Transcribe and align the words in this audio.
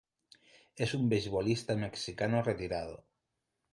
Es 0.77 0.95
un 0.95 1.09
beisbolista 1.09 1.75
mexicano 1.75 2.41
retirado. 2.41 3.05